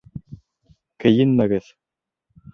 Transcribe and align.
Кейенмәгеҙ! 1.05 1.71